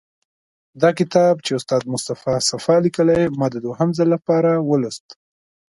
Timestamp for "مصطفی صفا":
1.93-2.75